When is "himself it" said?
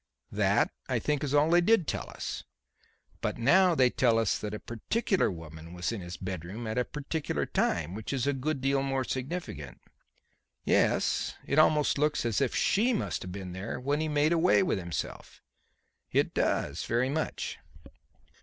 14.79-16.33